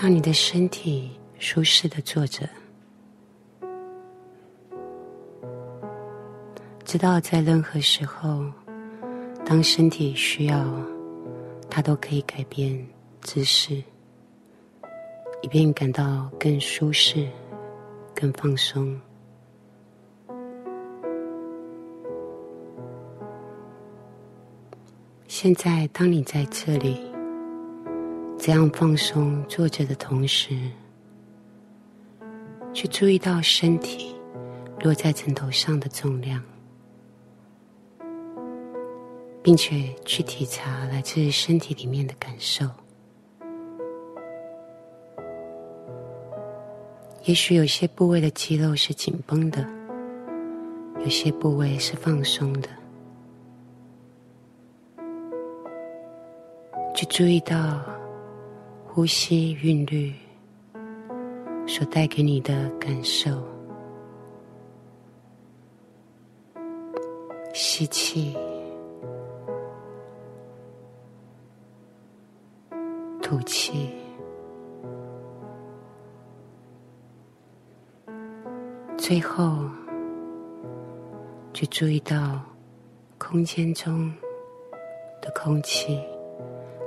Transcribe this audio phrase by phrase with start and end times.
[0.00, 1.10] 让你的身体
[1.40, 2.48] 舒适的坐着，
[6.84, 8.44] 知道在任何时候，
[9.44, 10.64] 当身体需要，
[11.68, 12.86] 它都可以改变
[13.22, 13.82] 姿势，
[15.42, 17.28] 以便感到更舒适、
[18.14, 18.96] 更放松。
[25.26, 27.07] 现在，当你在这里
[28.48, 30.56] 这样放松坐着的同时，
[32.72, 34.16] 去注意到身体
[34.80, 36.42] 落在枕头上的重量，
[39.42, 42.64] 并且去体察来自身体里面的感受。
[47.24, 49.62] 也许有些部位的肌肉是紧绷的，
[51.00, 52.68] 有些部位是放松的。
[56.94, 57.84] 去注意到
[58.98, 60.12] 呼吸韵律
[61.68, 63.30] 所带给你的感受，
[67.54, 68.36] 吸气，
[73.22, 73.88] 吐气，
[78.96, 79.60] 最后
[81.54, 82.42] 去注意到
[83.16, 84.12] 空间中
[85.22, 86.02] 的空气。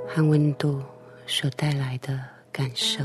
[0.06, 0.78] 和温度。
[1.26, 2.20] 所带来的
[2.52, 3.04] 感受。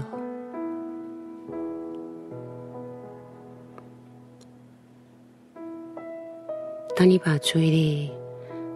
[6.95, 8.11] 当你把注意力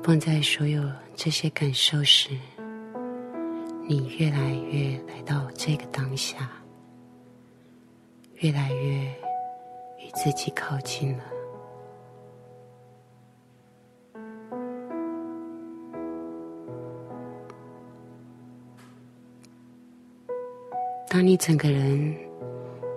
[0.04, 0.84] 放在所有
[1.16, 2.30] 这些感受时，
[3.88, 6.52] 你越来越来到这个当下，
[8.36, 9.06] 越来越
[9.98, 11.24] 与自己靠近了。
[21.14, 22.16] 当你整个人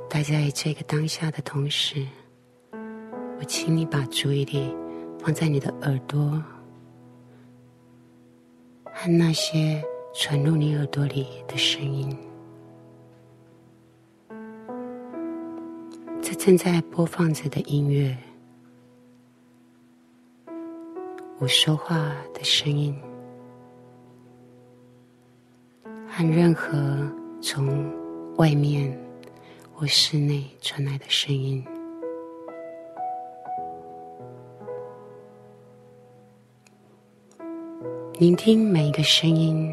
[0.08, 2.06] 待在这个当下的同时，
[3.40, 4.72] 我请你把注意力
[5.18, 6.40] 放在你的耳朵
[8.84, 9.82] 和那些
[10.14, 12.16] 传入你耳朵里的声音。
[16.22, 18.16] 这正在播放着的音乐，
[21.40, 22.96] 我说话的声音，
[26.08, 26.72] 和任何
[27.42, 27.92] 从。
[28.36, 28.92] 外面
[29.72, 31.64] 或室内传来的声音，
[38.18, 39.72] 聆听每一个声音，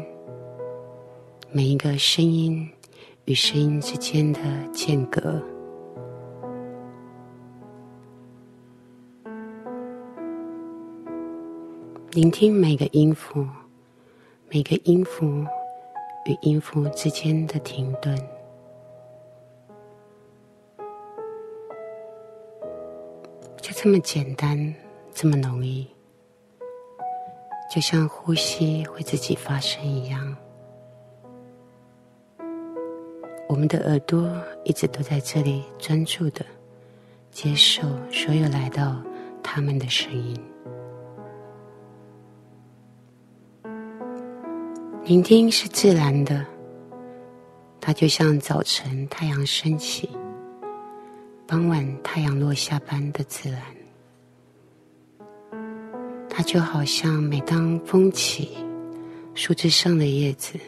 [1.50, 2.70] 每一个声音
[3.24, 4.40] 与声音之间的
[4.72, 5.42] 间隔，
[12.12, 13.44] 聆听每个音符，
[14.48, 15.26] 每个音符
[16.26, 18.16] 与音符之间的停顿。
[23.82, 24.72] 这么简单，
[25.12, 25.84] 这么容易，
[27.68, 30.36] 就像呼吸会自己发生一样。
[33.48, 36.46] 我们的耳朵一直都在这里专注的
[37.32, 39.02] 接受所有来到
[39.42, 40.40] 他们的声音。
[45.02, 46.46] 聆听是自然的，
[47.80, 50.08] 它就像早晨太阳升起。
[51.52, 53.60] 傍晚太阳落下般的自然，
[56.26, 58.56] 它就好像每当风起，
[59.34, 60.58] 树枝上的叶子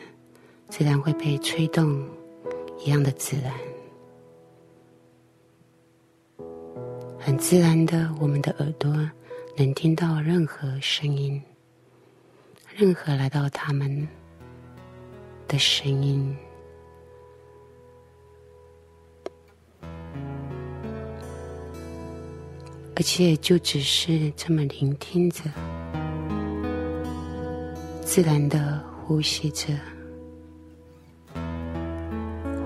[0.68, 2.06] 自然会被吹动
[2.84, 3.50] 一样的自然，
[7.18, 8.92] 很自然的，我们的耳朵
[9.56, 11.42] 能听到任何声音，
[12.76, 14.06] 任何来到他们
[15.48, 16.36] 的声音。
[22.96, 25.42] 而且就只是这么聆听着，
[28.02, 29.74] 自然的呼吸着，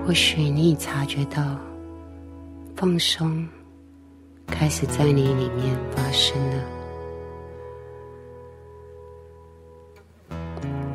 [0.05, 1.57] 或许你已察觉到
[2.75, 3.47] 放松
[4.45, 6.63] 开始在你里面发生了，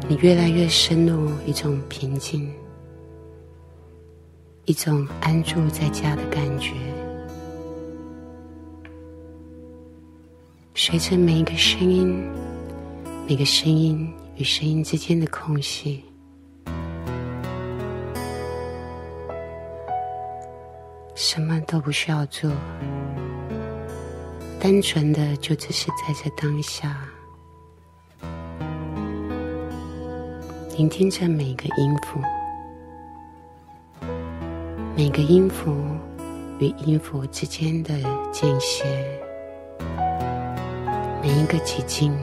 [0.09, 2.49] 你越来越深入一种平静，
[4.65, 6.73] 一种安住在家的感觉。
[10.87, 12.31] 随着每一个声音，
[13.27, 16.05] 每个声音与声音之间的空隙，
[21.15, 22.53] 什么都不需要做，
[24.61, 26.95] 单纯的就只是在这当下，
[30.77, 32.21] 聆听着每个音符，
[34.95, 35.75] 每个音符
[36.61, 37.99] 与音符之间的
[38.31, 38.85] 间歇，
[41.35, 42.17] 每一个寂静，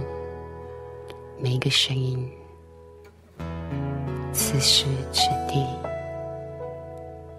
[1.37, 2.31] 每一个声音，
[4.31, 5.67] 此时此地，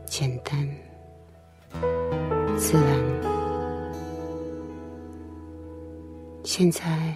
[0.04, 0.68] 简单
[2.58, 2.84] 自然。
[6.44, 7.14] 现在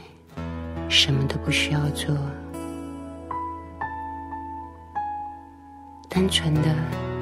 [0.88, 2.16] 什么都不需要做，
[6.08, 6.74] 单纯的。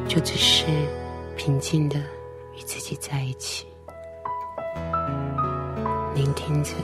[0.06, 0.66] 就只是
[1.34, 1.98] 平静的
[2.54, 3.66] 与自己在一起，
[6.14, 6.74] 聆听着。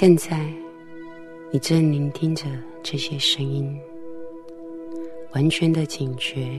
[0.00, 0.50] 现在，
[1.50, 2.46] 你正聆听着
[2.82, 3.78] 这些声音，
[5.34, 6.58] 完全的警觉，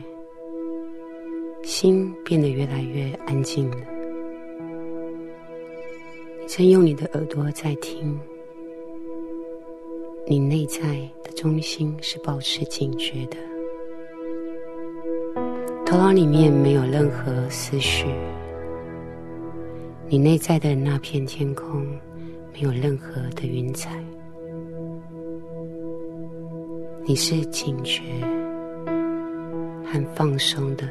[1.63, 3.77] 心变得越来越安静了。
[6.39, 8.15] 你正用你的耳朵在听，
[10.27, 10.79] 你内在
[11.23, 13.37] 的中心是保持警觉的，
[15.83, 18.05] 头脑里面没有任何思绪，
[20.07, 21.83] 你内在的那片天空。
[22.53, 23.89] 没有任何的云彩，
[27.05, 28.03] 你是警觉
[29.83, 30.87] 和放松的，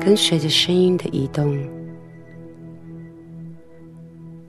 [0.00, 1.56] 跟随着声音的移动，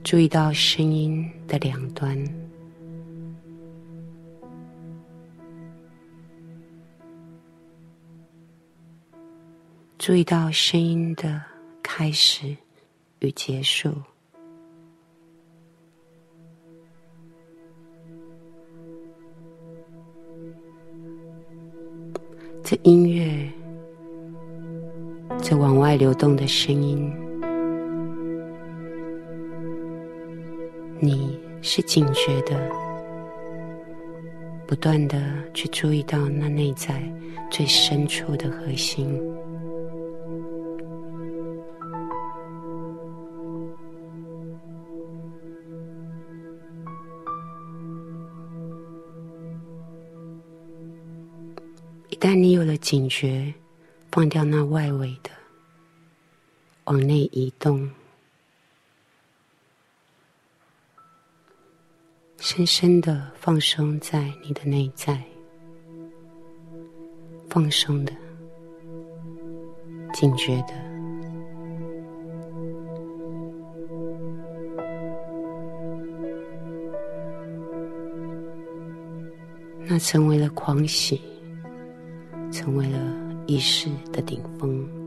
[0.02, 2.16] 注意到声音的两端。
[9.98, 11.42] 注意到声音的
[11.82, 12.54] 开始
[13.20, 13.90] 与结束，
[22.62, 23.50] 这音乐，
[25.42, 27.12] 这往外流动的声音，
[31.00, 32.70] 你是警觉的，
[34.66, 35.18] 不断的
[35.52, 37.02] 去注意到那内在
[37.50, 39.20] 最深处的核心。
[52.26, 53.54] 旦你有了警觉，
[54.10, 55.30] 放掉那外围的，
[56.86, 57.88] 往内移动，
[62.38, 65.22] 深深的放松在你的内在，
[67.48, 68.12] 放松的，
[70.12, 70.74] 警觉的，
[79.84, 81.20] 那成为了狂喜。
[82.56, 82.98] 成为了
[83.46, 85.05] 一世的顶峰。